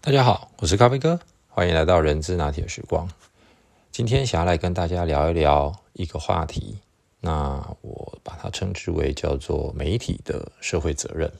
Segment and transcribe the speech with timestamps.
[0.00, 1.18] 大家好，我是咖啡哥，
[1.48, 3.10] 欢迎来到人之拿铁时光。
[3.90, 6.78] 今天想要来跟大家聊一聊一个话题，
[7.20, 11.30] 那我把它称之为叫做媒体的社会责任。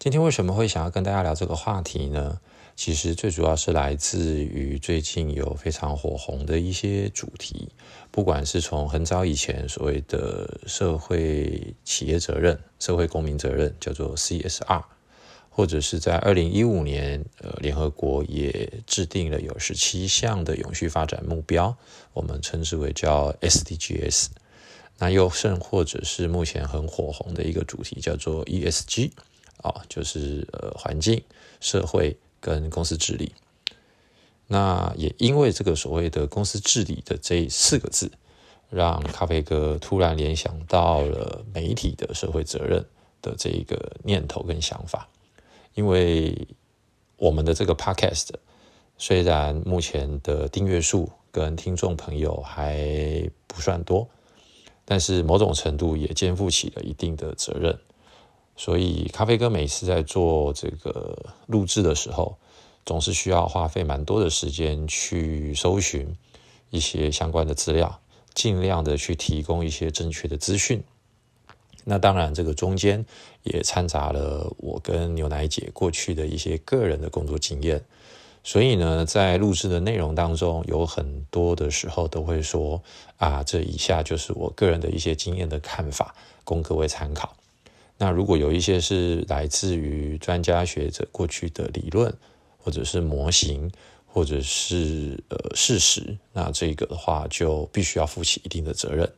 [0.00, 2.40] 今天为什么会想要跟大家聊这个话题呢？
[2.74, 7.68] 其实最主要是来自于最近有非常火红的一些主题，
[8.10, 14.82] 不管是从很早以前所谓的社会企业责任、社会公民责任，叫做 CSR。
[15.58, 21.76] 或者是在二零一五年，呃，联合国也制定了有十七项的永续发展目标，
[22.12, 24.28] 我们称之为叫 SDGs。
[24.98, 29.10] 那又甚或者是目前很火红的一个主题叫做 ESG，
[29.60, 31.20] 啊，就是呃环境、
[31.60, 33.32] 社会跟公司治理。
[34.46, 38.12] 那也因为这个所谓的公司治理的这四个字，
[38.70, 42.86] 让咖啡哥突然联想到了媒体的社会责任
[43.20, 45.08] 的这一个念头跟想法。
[45.74, 46.48] 因为
[47.16, 48.28] 我们的这个 podcast
[48.96, 54.08] 虽然目前的订阅数跟听众朋友还不算多，
[54.84, 57.78] 但是某种程度也肩负起了一定的责任。
[58.56, 62.36] 所以咖啡哥每次在做这个录制的时候，
[62.84, 66.16] 总是需要花费蛮多的时间去搜寻
[66.70, 68.00] 一些相关的资料，
[68.34, 70.82] 尽量的去提供一些正确的资讯。
[71.90, 73.02] 那当然，这个中间
[73.44, 77.82] 也掺杂了我跟牛奶姐过去的一些个人的工作经验，
[78.44, 82.82] 所以呢，在录制的内容当中，有很多的时候都会说
[83.16, 86.14] 啊，这以下就是我个人的一些经验的看法，
[86.44, 87.34] 供各位参考。
[87.96, 92.14] 那如果有一些是来自于专家学者过去的理论，
[92.58, 93.72] 或者是模型，
[94.06, 99.10] 或者是呃事实，那这个的话就必须要负起一定的责任，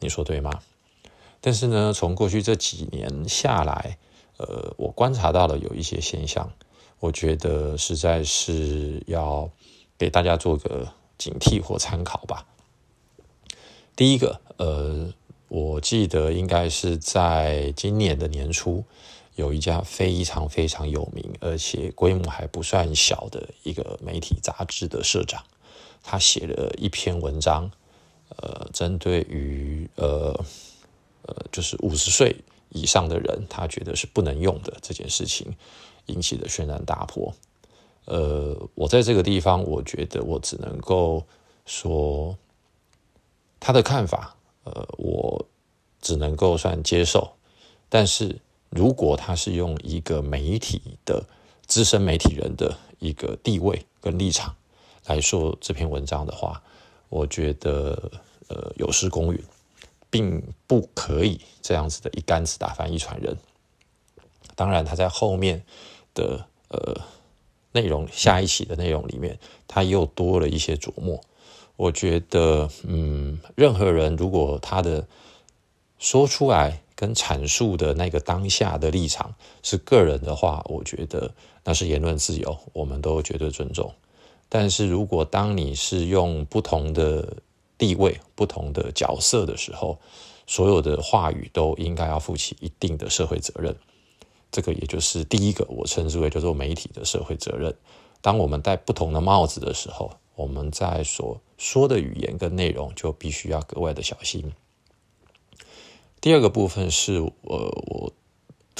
[0.00, 0.60] 你说对吗？
[1.42, 3.96] 但是呢，从过去这几年下来，
[4.36, 6.52] 呃，我观察到了有一些现象，
[6.98, 9.50] 我觉得实在是要
[9.96, 12.46] 给大家做个警惕或参考吧。
[13.96, 15.10] 第一个，呃，
[15.48, 18.84] 我记得应该是在今年的年初，
[19.36, 25.42] 有一家非常非常有名，而且规模还不算小的一个媒体杂志的社长，
[26.02, 27.70] 他写了一篇文章，
[28.36, 30.38] 呃，针对于呃。
[31.30, 32.34] 呃，就是五十岁
[32.70, 35.54] 以上的人，他觉得是不能用的这件事情，
[36.06, 37.32] 引起的轩然大波。
[38.06, 41.24] 呃，我在这个地方，我觉得我只能够
[41.66, 42.36] 说
[43.60, 45.46] 他的看法，呃，我
[46.00, 47.30] 只能够算接受。
[47.88, 48.40] 但是
[48.70, 51.24] 如果他是用一个媒体的
[51.66, 54.56] 资深媒体人的一个地位跟立场
[55.06, 56.60] 来说这篇文章的话，
[57.08, 58.10] 我觉得
[58.48, 59.40] 呃有失公允。
[60.10, 63.36] 并不可以这样子的一竿子打翻一船人。
[64.56, 65.64] 当然，他在后面
[66.12, 67.00] 的呃
[67.72, 71.20] 内容下一期的内容里面，他又多了一些琢磨。
[71.76, 75.06] 我觉得，嗯，任何人如果他的
[75.98, 81.32] 说出来跟阐述的那个当下的立场是个人的话，我觉得
[81.64, 83.94] 那是言论自由，我们都绝对尊重。
[84.50, 87.36] 但是如果当你是用不同的，
[87.80, 89.98] 地位不同的角色的时候，
[90.46, 93.74] 所有的话语都应该要负起一定的社会责任。
[94.52, 97.74] 这个也就是第一个，我称之为叫做媒体的社会责任。
[98.20, 104.52] 当我们戴不同的帽子的时候，我们在所说的语言跟内容就必须要格外的小心。
[106.20, 108.12] 第二个部分是，呃，我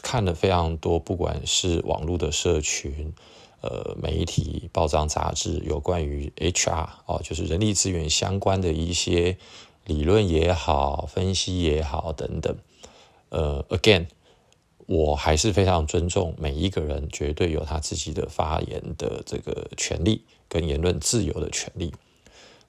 [0.02, 3.14] 看了非常多，不管是网络的社群。
[3.62, 9.36] 呃，媒体、报章、杂志有关于 HR 哦，就是人力资源相关的一些
[9.84, 12.56] 理论也好、分析也好等等。
[13.28, 14.06] 呃，again，
[14.86, 21.92] 我还是非常尊重每一个人，绝对有他自己的发言的这个权利跟言论自由的权利。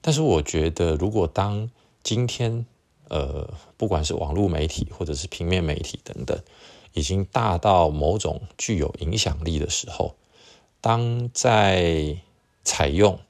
[0.00, 1.70] 但是，我觉得如果当
[2.02, 2.66] 今天
[3.08, 6.38] 呃，不管是网络媒体或者是平面媒体等等，
[6.92, 10.14] 已经大到某种具有影响力的时候，
[10.82, 12.18] 当在
[12.64, 13.20] 采用、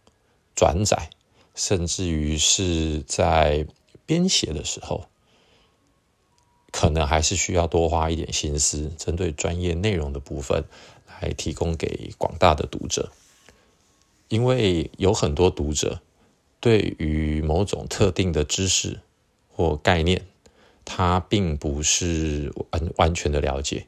[0.57, 1.11] 转载，
[1.55, 3.67] 甚至于是在
[4.07, 5.05] 编写的时候，
[6.73, 10.65] 可能还是需要多花一点心思，针对专业内容的部分
[11.21, 13.13] 来提供给广大的读者，
[14.29, 16.01] 因为有很多读者
[16.59, 19.01] 对于某种特定的知识
[19.55, 20.27] 或概念，
[20.87, 23.87] 他并不是完完全的了解。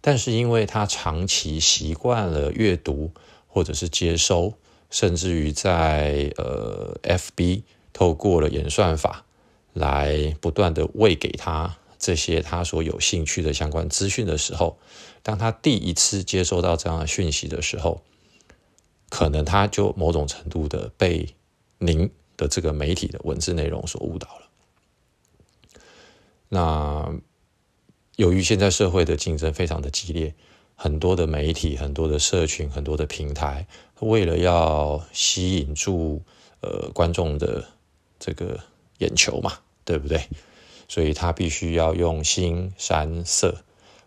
[0.00, 3.10] 但是，因为他长期习惯了阅读，
[3.48, 4.54] 或者是接收，
[4.90, 7.62] 甚至于在呃 FB
[7.92, 9.24] 透过了演算法
[9.72, 14.78] 来不断的喂给他这些他所有兴趣的相关资讯的时候，
[15.22, 18.02] 当他第一次接收到这样的讯息的时候，
[19.08, 21.34] 可能他就某种程度的被
[21.78, 24.46] 您的这个媒体的文字内容所误导了。
[26.48, 27.18] 那
[28.16, 30.34] 由于现在社会的竞争非常的激烈，
[30.74, 33.66] 很多的媒体、很多的社群、很多的平台，
[34.00, 36.22] 为了要吸引住
[36.62, 37.62] 呃观众的
[38.18, 38.58] 这个
[38.98, 39.52] 眼球嘛，
[39.84, 40.22] 对不对？
[40.88, 43.54] 所以他必须要用心山色，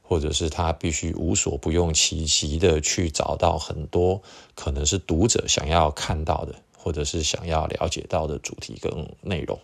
[0.02, 4.24] 或者是他必须无所不用其极的去找到很多
[4.56, 8.92] 可能是读者想要看到的，或者是想要了解到的主题跟
[9.22, 9.60] 内容。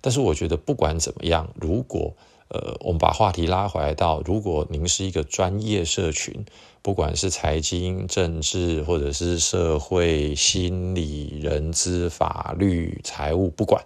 [0.00, 2.14] 但是我觉得不管怎么样，如果
[2.50, 6.44] 呃我们把话题拉回来到，如果您是一个专业社群，
[6.82, 13.84] 不管是财经、政治，或者是社会、心理、人资、法律、财务，不管。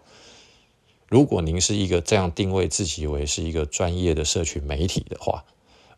[1.09, 5.45] 如果您是一个这样定位自己为是一个专业的社群媒体的话，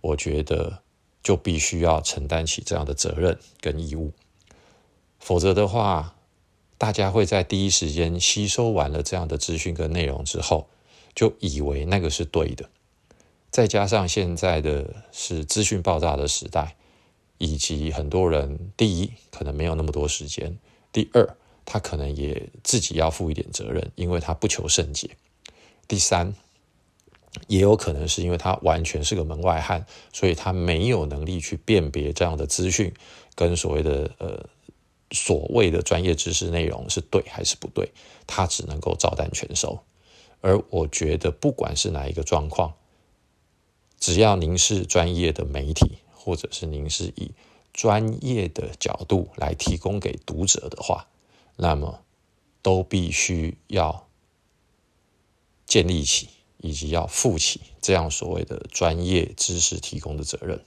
[0.01, 0.81] 我觉得
[1.23, 4.13] 就必须要承担起这样的责任跟义务，
[5.19, 6.17] 否则的话，
[6.77, 10.67] 大家会在第一时间吸收完了这样的资讯跟内容之后，
[11.17, 12.71] 就以为那个是对的。
[13.51, 16.77] 再加上现在的是资讯爆炸的时代，
[17.39, 20.57] 以及很多人第一可能没有那么多时间，
[20.93, 21.37] 第二。
[21.69, 25.17] 他可能也自己要负一点责任，因为他不求甚解。
[25.89, 26.33] 第三，
[27.49, 32.95] 也有可能是因为他完全是个门外汉，所以他没有能力去辨别这样的资讯
[33.35, 34.49] 跟所谓的呃
[35.11, 37.91] 所谓的专业知识内容是对还是不对，
[38.29, 39.77] 他只能够照单全收。
[40.47, 42.75] 而我觉得，不管是哪一个状况，
[43.99, 47.33] 只要您是专业的媒体，或者是您是以
[47.73, 51.09] 专业的角度来提供给读者的话，
[51.57, 51.99] 那么，
[52.63, 54.07] 都必须要
[55.67, 56.29] 建立起，
[56.59, 60.65] 以及要负起这样所谓的专业知识提供的责任。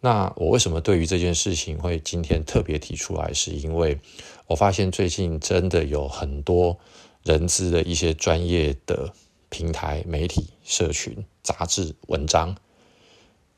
[0.00, 3.32] 那我为什么对于这件事情会今天特别提出来？
[3.32, 4.00] 是因为
[4.48, 6.80] 我发现最近真的有很多
[7.22, 9.12] 人资的一些专业的
[9.48, 12.56] 平台、媒体、社群、杂志、文章，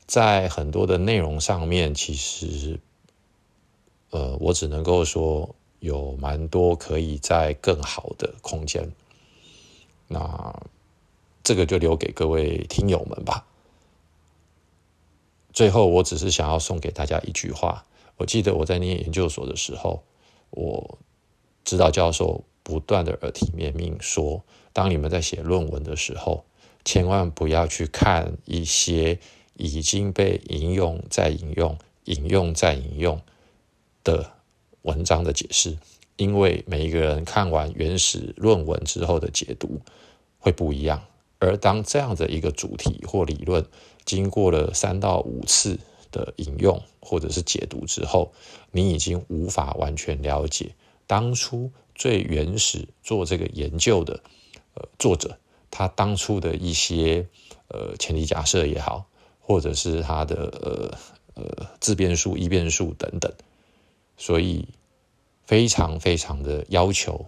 [0.05, 2.79] 在很多的内容上面，其实，
[4.09, 5.55] 呃，我只能够说。
[5.81, 8.91] 有蛮多可以在更好的空间，
[10.07, 10.63] 那
[11.43, 13.45] 这个就留给各位听友们吧。
[15.53, 17.85] 最后，我只是想要送给大家一句话：
[18.17, 20.01] 我记得我在念研究所的时候，
[20.49, 20.97] 我
[21.63, 26.43] 指导教授不断的耳提面命说，当你们在写论文的时候，
[26.83, 29.17] 千万不要去看一些
[29.53, 33.21] 已经被引用再引用、引用再引用
[34.03, 34.31] 的。
[34.85, 35.75] 文章的解释，
[36.15, 39.81] 因为每一个人看完原始论文之后的解读
[40.37, 41.03] 会不一样，
[41.39, 43.65] 而当这样的一个主题或理论
[44.05, 45.79] 经过了三到五次
[46.11, 48.31] 的引用或者是解读之后，
[48.69, 50.75] 你已经无法完全了解
[51.07, 54.21] 当初最原始做这个研究的
[54.75, 55.39] 呃作者
[55.71, 57.27] 他当初的一些
[57.69, 59.05] 呃前提假设也好，
[59.39, 63.33] 或者是他的呃呃自变数、异变数等等。
[64.17, 64.67] 所以，
[65.45, 67.25] 非常非常的要求，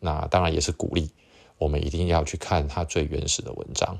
[0.00, 1.10] 那当然也是鼓励
[1.56, 3.98] 我们一定要去看他最原始的文章。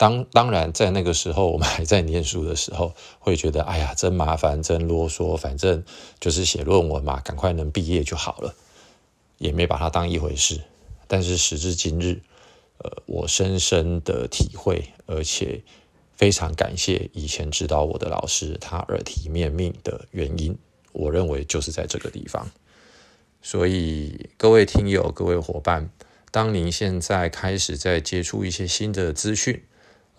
[0.00, 5.84] 当当然，在那个时候，我们还在念书的时候，会觉得哎呀，真麻烦，真啰嗦，反正
[6.18, 8.54] 就是写论文嘛，赶快能毕业就好了，
[9.36, 10.62] 也没把它当一回事。
[11.06, 12.22] 但是时至今日，
[12.78, 15.62] 呃，我深深的体会，而且。
[16.16, 20.54] 非常感谢以前指导我的老师，他耳提面命的原因，
[20.92, 22.50] 我认为就是在这个地方。
[23.40, 25.88] 所以各位听友、各位伙伴，
[26.30, 29.62] 当您现在开始在接触一些新的资讯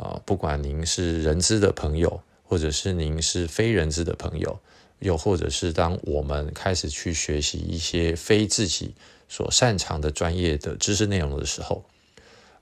[0.01, 4.59] 啊，不管您是人资的朋友，或者是您是非人资的朋友，
[4.97, 8.95] 又或者是当我们开始去学习一些非自己
[9.29, 11.85] 所擅长的专业的知识内容的时候，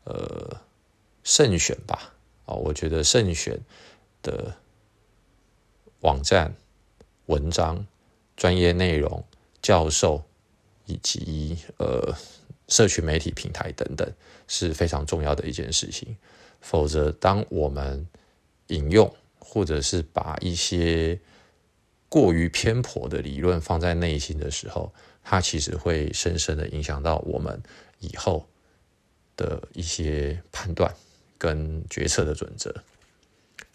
[0.03, 0.59] 呃，
[1.23, 2.13] 慎选吧。
[2.45, 3.57] 啊，我觉得慎选
[4.21, 4.53] 的
[6.01, 6.53] 网站、
[7.27, 7.85] 文章、
[8.35, 9.23] 专业内容、
[9.61, 10.21] 教授
[10.87, 12.13] 以及呃
[12.67, 14.11] 社群媒体平台等等
[14.47, 16.17] 是非常重要的一件事情。
[16.61, 18.07] 否则，当我们
[18.67, 21.19] 引用或者是把一些
[22.07, 27.61] 过于偏颇的理论放在内心的时候，它其实会深深的影响到我们
[27.99, 28.47] 以后
[29.35, 30.93] 的一些判断。
[31.41, 32.83] 跟决策的准则。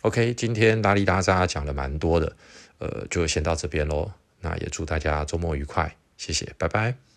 [0.02, 2.36] OK，今天拉里拉扎讲了蛮多的，
[2.76, 4.12] 呃，就先到这边喽。
[4.42, 7.13] 那也祝大家周末愉快，谢谢，拜拜。